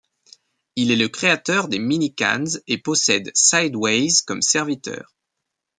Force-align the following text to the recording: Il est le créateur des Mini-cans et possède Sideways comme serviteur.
Il 0.75 0.89
est 0.89 0.95
le 0.95 1.09
créateur 1.09 1.67
des 1.67 1.77
Mini-cans 1.77 2.45
et 2.65 2.79
possède 2.79 3.29
Sideways 3.35 4.07
comme 4.25 4.41
serviteur. 4.41 5.13